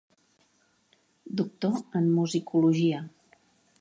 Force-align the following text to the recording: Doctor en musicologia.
Doctor 1.41 1.75
en 1.99 2.09
musicologia. 2.17 3.07